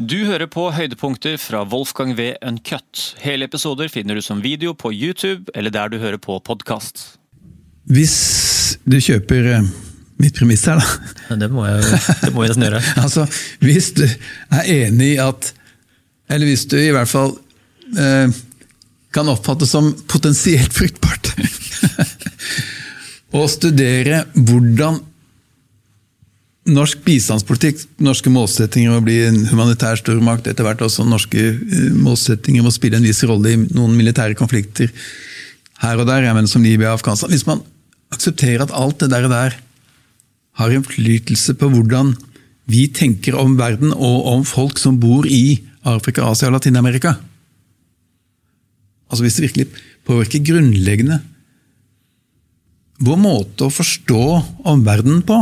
[0.00, 2.30] Du hører på høydepunkter fra Wolfgang V.
[2.40, 3.00] Uncut.
[3.20, 7.02] Hele episoder finner du som video på YouTube eller der du hører på podkast.
[7.84, 8.14] Hvis
[8.88, 9.66] du kjøper eh,
[10.16, 11.36] mitt premiss her, da.
[11.42, 11.84] Det må jeg,
[12.22, 12.80] det må jeg nesten gjøre.
[13.04, 13.26] altså,
[13.60, 15.52] hvis du er enig i at
[16.32, 17.36] Eller hvis du i hvert fall
[18.00, 18.32] eh,
[19.12, 21.34] kan oppfattes som potensielt fruktbart
[23.36, 25.02] å studere hvordan
[26.70, 31.90] norsk bistandspolitikk, norske målsettinger om å bli en humanitær stormakt, etter hvert også norske eh,
[31.96, 34.92] målsettinger om å spille en viss rolle i noen militære konflikter
[35.80, 37.32] her og der, jeg mener som Libya og Afghanistan.
[37.32, 37.62] Hvis man
[38.12, 39.56] aksepterer at alt det der, og der
[40.60, 42.12] har innflytelse på hvordan
[42.70, 47.16] vi tenker om verden og om folk som bor i Afrika, Asia og Latin-Amerika
[49.10, 49.66] Altså Hvis det virkelig
[50.06, 51.16] påvirker grunnleggende
[53.00, 54.24] vår måte å forstå
[54.68, 55.38] omverdenen på,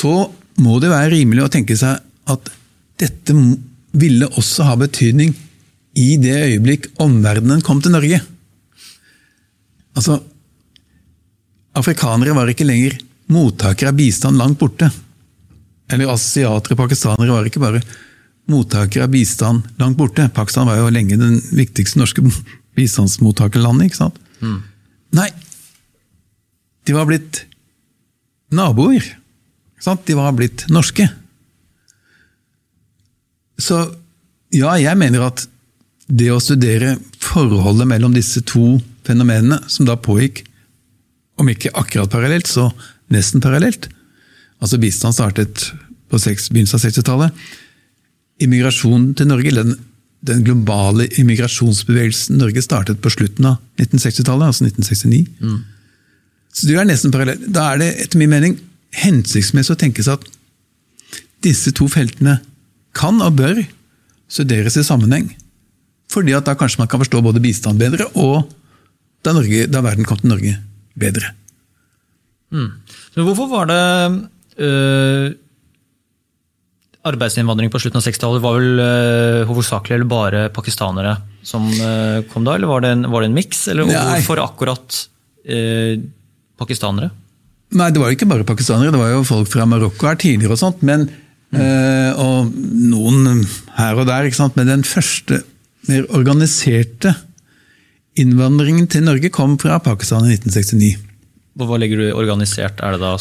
[0.00, 0.14] så
[0.60, 2.00] må det være rimelig å tenke seg
[2.30, 2.50] at
[3.00, 3.34] dette
[3.96, 5.32] ville også ha betydning
[5.98, 8.20] i det øyeblikk omverdenen kom til Norge.
[9.98, 10.20] Altså,
[11.76, 12.98] Afrikanere var ikke lenger
[13.30, 14.90] mottakere av bistand langt borte.
[15.90, 17.82] Eller asiatere og pakistanere var ikke bare
[18.50, 20.28] mottakere av bistand langt borte.
[20.34, 22.24] Pakistan var jo lenge den viktigste norske
[22.78, 23.90] bistandsmottakerlandet.
[23.90, 24.18] ikke sant?
[24.40, 24.60] Mm.
[25.18, 25.30] Nei,
[26.86, 27.44] de var blitt
[28.54, 29.04] naboer.
[29.80, 31.06] De var blitt norske.
[33.60, 33.80] Så
[34.54, 35.46] ja, jeg mener at
[36.10, 40.42] det å studere forholdet mellom disse to fenomenene, som da pågikk,
[41.40, 42.68] om ikke akkurat parallelt, så
[43.14, 43.88] nesten parallelt
[44.60, 45.70] Altså bistand startet
[46.12, 47.44] på begynnelsen av 60-tallet.
[48.44, 49.70] Immigrasjonen til Norge, den,
[50.26, 55.22] den, globale immigrasjonsbevegelsen Norge startet på slutten av 1960-tallet, altså 1969.
[55.40, 55.62] Mm.
[56.52, 57.46] Så det er nesten parallelt.
[57.48, 58.58] Da er det etter min mening
[58.96, 62.40] hensiktsmessig å tenke seg at disse to feltene
[62.96, 63.62] kan og bør
[64.30, 65.30] studeres i sammenheng.
[66.10, 68.50] Fordi at da kanskje man kan forstå både bistand bedre, og
[69.24, 70.56] da, Norge, da verden kom til Norge
[70.98, 71.34] bedre.
[72.50, 72.72] Mm.
[73.14, 73.82] Men hvorfor var det
[74.58, 75.28] øh,
[77.06, 81.14] Arbeidsinnvandring på slutten av 60-tallet var vel øh, hovedsakelig eller bare pakistanere
[81.46, 83.62] som øh, kom da, eller var det en, var det en miks?
[83.70, 85.06] Eller hvorfor akkurat
[86.60, 87.08] pakistanere?
[87.70, 88.92] Nei, det var jo ikke bare pakistanere.
[88.94, 90.80] Det var jo folk fra Marokko her tidligere og sånt.
[90.86, 91.06] Men,
[91.54, 91.60] mm.
[91.60, 92.54] øh, og
[92.90, 93.44] noen
[93.76, 94.26] her og der.
[94.26, 94.56] ikke sant?
[94.58, 95.42] Men den første
[95.88, 97.14] mer organiserte
[98.18, 100.96] innvandringen til Norge kom fra Pakistan i 1969.
[101.60, 102.82] Hva legger du i organisert?
[102.82, 103.14] Er det da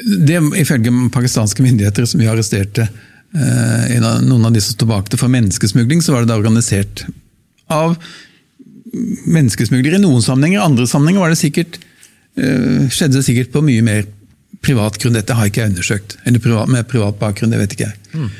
[0.00, 5.20] det, Ifølge pakistanske myndigheter som vi arresterte eh, noen av de som sto bak det
[5.20, 7.04] for menneskesmugling, så var det da organisert
[7.70, 7.98] av
[9.30, 10.62] menneskesmuglere i noen sammenhenger.
[10.62, 11.78] I andre sammenhenger var det sikkert
[12.92, 14.06] skjedde det sikkert på mye mer
[14.64, 15.16] privat grunn.
[15.16, 16.16] Dette har ikke jeg undersøkt.
[16.24, 17.98] Eller privat, med privat bakgrunn, det vet ikke jeg.
[18.14, 18.30] Mm.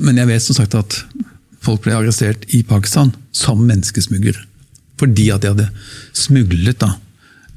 [0.00, 0.96] Men jeg vet som sagt at
[1.64, 4.46] folk ble arrestert i Pakistan som menneskesmuglere.
[5.00, 5.68] Fordi at de hadde
[6.16, 6.94] smuglet da,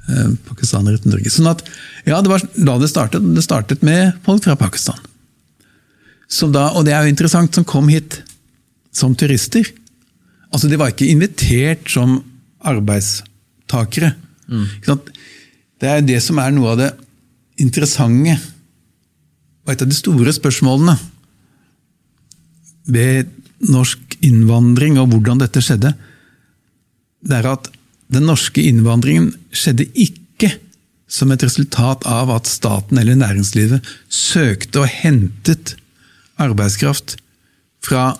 [0.09, 1.31] eh, pakistanere til Norge.
[1.31, 1.63] Sånn at,
[2.05, 3.35] ja, Det var da det startet.
[3.35, 4.99] Det startet med folk fra Pakistan.
[6.51, 8.21] Da, og det er jo interessant, som kom hit
[8.91, 9.65] som turister.
[10.51, 12.23] Altså, De var ikke invitert som
[12.63, 14.15] arbeidstakere.
[14.49, 14.67] Mm.
[15.83, 16.91] Det er det som er noe av det
[17.59, 18.37] interessante,
[19.63, 20.95] og et av de store spørsmålene
[22.93, 23.31] ved
[23.67, 25.93] norsk innvandring og hvordan dette skjedde.
[27.23, 27.67] Det er at
[28.11, 30.53] den norske innvandringen skjedde ikke
[31.11, 35.75] som et resultat av at staten eller næringslivet søkte og hentet
[36.41, 37.17] arbeidskraft
[37.83, 38.13] fra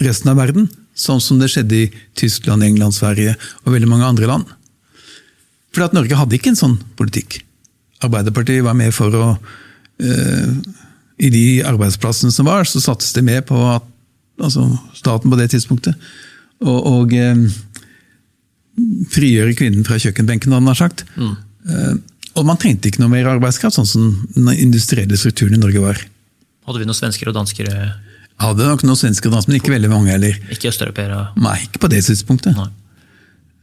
[0.00, 4.32] resten av verden, sånn som det skjedde i Tyskland, England, Sverige og veldig mange andre
[4.32, 4.48] land.
[5.74, 7.40] For at Norge hadde ikke en sånn politikk.
[8.04, 10.52] Arbeiderpartiet var med for å uh,
[11.20, 13.86] I de arbeidsplassene som var, så sattes det med på at
[14.40, 14.64] altså
[14.96, 16.10] staten på det tidspunktet.
[16.64, 17.44] Og, og uh,
[19.12, 21.04] frigjøre kvinnen fra kjøkkenbenken, hadde han sagt.
[21.20, 21.34] Mm.
[21.68, 21.94] Uh,
[22.38, 26.00] og man trengte ikke noe mer arbeidskraft, sånn som den industrielle strukturen i Norge var.
[26.68, 27.68] Hadde vi noen svensker og dansker?
[28.40, 30.36] Hadde nok noen svensker og dansker, men ikke veldig mange heller.
[30.54, 31.18] Ikke østeuropeere?
[31.42, 32.56] Nei, ikke på det tidspunktet.
[32.56, 32.68] Nei.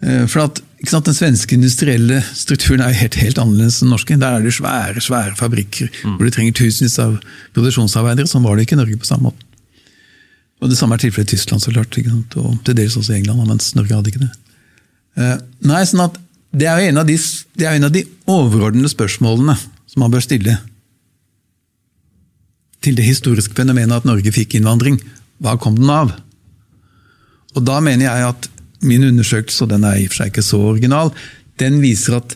[0.04, 4.18] Eh, for at, Den svenske industrielle strukturen er helt, helt annerledes enn den norske.
[4.22, 6.18] Der er det svære svære fabrikker mm.
[6.18, 7.16] hvor du trenger tusenvis av
[7.58, 8.30] produksjonsarbeidere.
[8.30, 9.48] Sånn var det ikke i Norge på samme måte.
[10.62, 11.98] Og Det samme er tilfellet i Tyskland, så klart,
[12.38, 14.32] og til dels også i England, mens Norge hadde ikke det.
[15.18, 16.18] Uh, nei, sånn at
[16.54, 17.18] Det er jo en av de,
[17.58, 20.56] det en av de overordnede spørsmålene som man bør stille
[22.86, 25.00] til det historiske fenomenet at Norge fikk innvandring.
[25.44, 26.14] Hva kom den av?
[27.58, 28.48] Og Da mener jeg at
[28.86, 31.14] min undersøkelse, og den er i og for seg ikke så original,
[31.62, 32.36] den viser at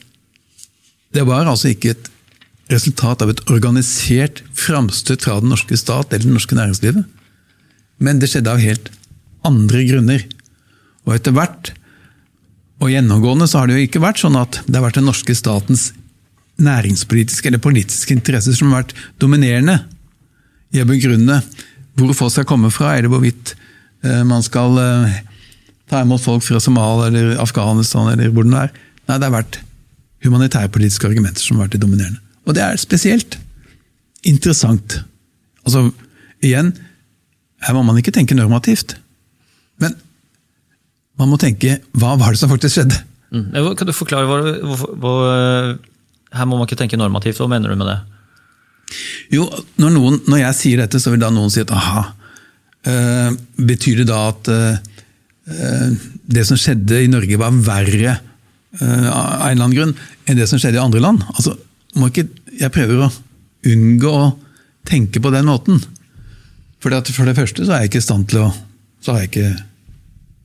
[1.13, 2.09] det var altså ikke et
[2.71, 7.03] resultat av et organisert framstøt fra den norske stat eller det norske næringslivet.
[8.01, 8.89] Men det skjedde av helt
[9.45, 10.23] andre grunner.
[11.05, 11.73] Og etter hvert,
[12.81, 15.35] og gjennomgående, så har det jo ikke vært sånn at det har vært den norske
[15.37, 15.91] statens
[16.61, 19.77] næringspolitiske eller politiske interesser som har vært dominerende
[20.73, 21.41] i å begrunne
[21.97, 23.53] hvor folk skal komme fra, eller hvorvidt
[24.05, 25.19] eh, man skal eh,
[25.91, 28.73] ta imot folk fra Somalia eller Afghanistan eller hvor det er.
[29.09, 29.59] Nei, det har vært
[30.23, 32.21] humanitærpolitiske argumenter som har vært det dominerende.
[32.47, 33.37] Og det er spesielt
[34.27, 35.01] interessant.
[35.65, 35.89] Altså,
[36.45, 36.71] igjen,
[37.65, 38.95] her må man ikke tenke normativt.
[39.81, 39.97] Men
[41.19, 43.01] man må tenke hva var det som faktisk skjedde?
[43.31, 43.75] Mm.
[43.77, 45.11] Kan du forklare hva, hva, hva,
[46.35, 47.39] Her må man ikke tenke normativt.
[47.39, 47.99] Hva mener du med det?
[49.31, 49.45] Jo,
[49.79, 52.09] når, noen, når jeg sier dette, så vil da noen si at aha.
[52.81, 53.29] Uh,
[53.61, 54.79] betyr det da at uh,
[55.45, 58.13] det som skjedde i Norge var verre
[58.77, 59.95] uh, av en eller annen grunn
[60.29, 61.23] enn det som skjedde i andre land?
[61.33, 61.55] Altså,
[62.07, 62.27] ikke,
[62.59, 63.09] jeg prøver å
[63.71, 64.29] unngå å
[64.87, 65.81] tenke på den måten.
[66.81, 68.51] For, for det første så er jeg ikke i stand til å
[69.01, 69.51] Så har jeg ikke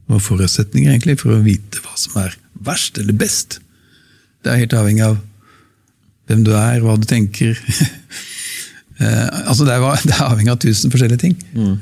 [0.09, 3.59] noen forutsetninger egentlig for å vite hva som er verst eller best.
[4.41, 5.19] Det er helt avhengig av
[6.27, 7.59] hvem du er, hva du tenker.
[9.03, 11.37] eh, altså det er, det er, avhengig av tusen forskjellige ting.
[11.53, 11.75] Mm.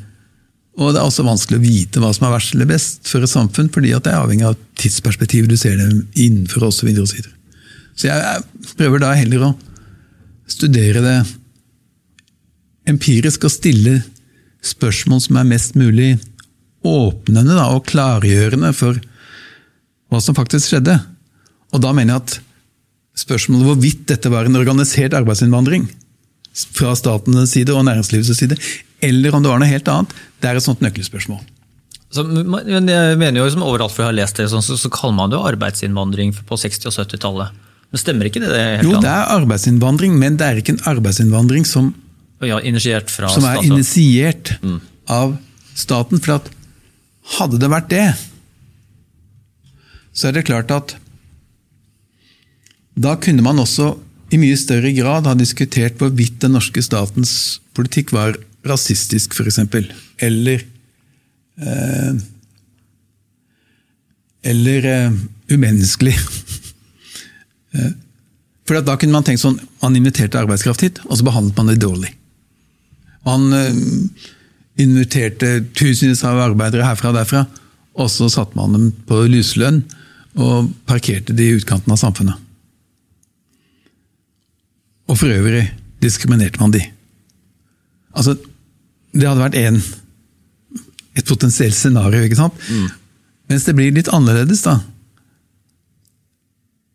[0.75, 3.31] Og det er også vanskelig å vite hva som er verst eller best for et
[3.31, 5.88] samfunn, fordi det er avhengig av tidsperspektivet du ser det
[6.19, 6.91] innenfor osv.
[6.91, 7.35] Så, og så,
[7.94, 8.44] så jeg,
[8.81, 9.53] prøver da heller å
[10.50, 11.17] studere det
[12.91, 14.00] empirisk og stille
[14.65, 16.17] spørsmål som er mest mulig
[16.85, 18.99] åpnende da, og klargjørende for
[20.12, 20.99] hva som faktisk skjedde.
[21.75, 22.35] Og da mener jeg at
[23.25, 25.87] spørsmålet hvorvidt dette var en organisert arbeidsinnvandring
[26.75, 28.59] fra statens side og næringslivets side,
[29.05, 31.43] eller om det var noe helt annet, det er et sånt nøkkelspørsmål.
[32.15, 35.17] Så, men jeg mener jo som Overalt hvor jeg har lest det, så, så kaller
[35.17, 37.62] man det jo arbeidsinnvandring på 60- og 70-tallet.
[37.91, 38.51] Men stemmer ikke det?
[38.51, 41.93] det helt jo, det er arbeidsinnvandring, men det er ikke en arbeidsinnvandring som,
[42.43, 44.79] ja, initiert som er initiert mm.
[45.11, 45.37] av
[45.79, 46.23] staten.
[46.23, 46.50] For at
[47.39, 48.07] hadde det vært det,
[50.15, 50.97] så er det klart at
[52.95, 53.93] da kunne man også
[54.35, 59.58] i mye større grad ha diskutert hvorvidt den norske statens politikk var rasistisk, f.eks.
[60.19, 60.64] Eller
[61.56, 62.14] eh,
[64.44, 65.12] Eller eh,
[65.49, 66.14] umenneskelig.
[67.75, 67.93] eh,
[68.64, 71.82] for da kunne man tenkt sånn Man inviterte arbeidskraft hit, og så behandlet man det
[71.82, 72.14] dårlig.
[73.25, 73.82] Man eh,
[74.81, 77.44] inviterte tusenvis av arbeidere herfra og derfra,
[77.94, 79.84] og så satte man dem på lyslønn
[80.34, 82.40] og parkerte de i utkanten av samfunnet.
[85.06, 85.69] Og for øvrig
[86.02, 86.82] diskriminerte man de.
[88.16, 88.34] Altså,
[89.14, 89.78] det hadde vært en,
[91.14, 92.56] et potensielt scenario, ikke sant?
[92.69, 92.88] Mm.
[93.52, 94.81] Mens det blir litt annerledes, da.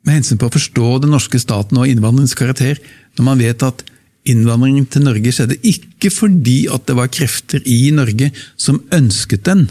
[0.07, 2.79] Med hensyn på å forstå den norske staten og innvandringens karakter,
[3.17, 3.83] når man vet at
[4.29, 8.29] innvandringen til Norge skjedde ikke fordi at det var krefter i Norge
[8.59, 9.65] som ønsket den.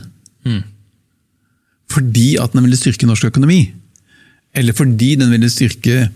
[0.48, 0.62] Mm.
[1.92, 3.60] Fordi at den ville styrke norsk økonomi.
[4.56, 6.08] Eller fordi den ville styrke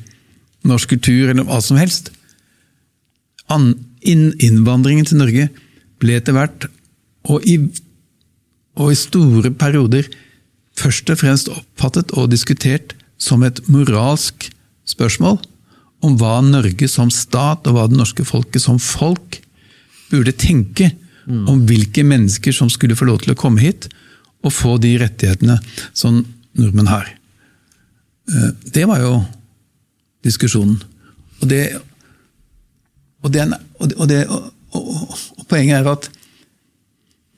[0.68, 2.10] norsk kultur, eller hva som helst.
[4.02, 5.48] Innvandringen til Norge
[6.02, 6.66] ble etter hvert,
[7.30, 7.58] og i,
[8.78, 10.08] og i store perioder,
[10.78, 14.48] først og fremst oppfattet og diskutert som et moralsk
[14.88, 15.38] spørsmål
[16.02, 19.38] om hva Norge som stat og hva det norske folket som folk
[20.10, 20.90] burde tenke
[21.26, 21.44] mm.
[21.48, 23.88] om hvilke mennesker som skulle få lov til å komme hit
[24.42, 25.58] og få de rettighetene
[25.94, 26.24] som
[26.58, 27.06] nordmenn har.
[28.28, 29.12] Eh, det var jo
[30.26, 30.80] diskusjonen.
[31.42, 31.62] Og det,
[33.22, 33.46] og, det,
[33.78, 36.08] og, det, og poenget er at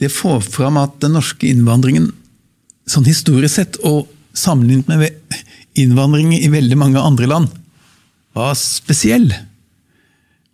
[0.03, 2.11] det får fram at den norske innvandringen,
[2.91, 5.43] sånn historisk sett, og sammenlignet med
[5.79, 7.51] innvandring i veldig mange andre land,
[8.35, 9.29] var spesiell.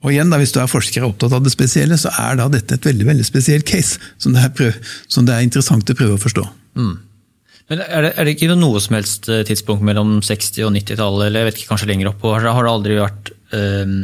[0.00, 2.48] Og igjen, da, Hvis du er forsker og opptatt av det spesielle, så er da
[2.52, 4.76] dette et veldig veldig spesiell case som det er, prøv,
[5.08, 6.44] som det er interessant å prøve å forstå.
[6.80, 6.94] Mm.
[7.70, 11.26] Men er det, er det, ikke noe som helst eh, tidspunkt mellom 60- og 90-tallet,
[11.28, 14.00] eller jeg vet ikke, kanskje lenger oppå, har det aldri vært um,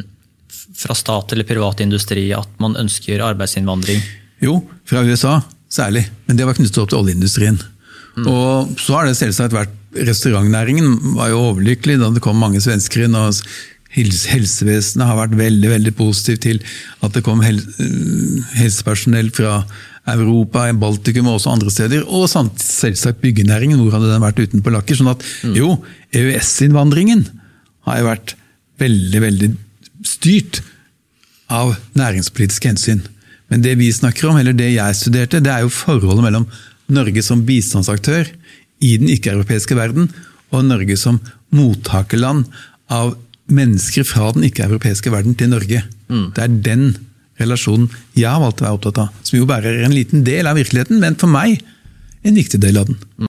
[0.77, 4.03] fra stat eller privat industri at man ønsker arbeidsinnvandring?
[4.45, 5.39] Jo, fra USA
[5.73, 7.59] særlig, men det var knyttet opp til oljeindustrien.
[8.17, 8.29] Mm.
[8.33, 13.07] Og så har det selvsagt vært Restaurantnæringen var jo overlykkelig da det kom mange svensker
[13.07, 13.15] inn.
[13.17, 13.33] og
[13.97, 16.59] Helsevesenet har vært veldig veldig positivt til
[17.01, 17.63] at det kom hel
[18.59, 19.63] helsepersonell fra
[20.13, 22.05] Europa, Baltikum og også andre steder.
[22.05, 24.99] Og selvsagt byggenæringen, hvor hadde den vært utenpå lakker.
[24.99, 25.57] sånn at mm.
[25.57, 25.73] jo,
[26.13, 27.25] EØS-innvandringen
[27.89, 28.37] har jo vært
[28.83, 29.51] veldig, veldig
[30.05, 30.63] styrt
[31.53, 33.05] av næringspolitiske hensyn.
[33.49, 36.49] Men det vi snakker om, eller det jeg studerte, det er jo forholdet mellom
[36.93, 38.29] Norge som bistandsaktør
[38.83, 40.11] i den ikke-europeiske verden,
[40.55, 41.21] og Norge som
[41.55, 42.47] mottakerland
[42.93, 43.15] av
[43.47, 45.85] mennesker fra den ikke-europeiske verden til Norge.
[46.35, 46.89] Det er den
[47.41, 49.09] relasjonen jeg har valgt å være opptatt av.
[49.23, 51.61] Som jo bare er en liten del av virkeligheten, men for meg
[52.27, 52.99] en viktig del av den.